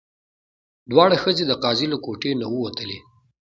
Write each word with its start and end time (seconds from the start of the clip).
دواړه 0.91 1.15
ښځې 1.23 1.43
د 1.47 1.51
قاضي 1.63 1.87
له 1.91 1.97
کوټې 2.05 2.31
نه 2.41 2.47
ووتلې. 2.53 2.99